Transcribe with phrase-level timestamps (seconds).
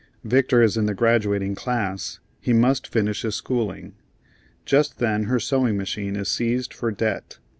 [0.23, 3.93] Victor is in the graduating class; he must finish his schooling.
[4.65, 7.37] Just then her sewing machine is seized for debt.